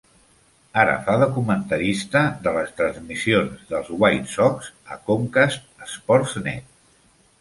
Ara 0.83 0.93
fa 1.09 1.17
de 1.23 1.25
comentarista 1.33 2.23
de 2.47 2.55
les 2.57 2.73
transmissions 2.81 3.69
dels 3.75 3.93
White 4.05 4.33
Sox 4.35 4.73
a 4.97 4.99
Comcast 5.11 5.89
SportsNet. 5.97 6.73